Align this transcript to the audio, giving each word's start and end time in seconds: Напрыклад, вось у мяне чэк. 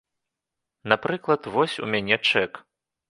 Напрыклад, 0.93 1.41
вось 1.57 1.79
у 1.85 1.91
мяне 1.93 2.15
чэк. 2.29 2.51